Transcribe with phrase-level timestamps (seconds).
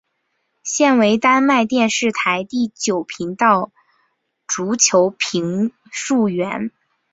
[0.63, 3.71] 现为丹麦电视台第九频道
[4.47, 6.71] 足球评述员。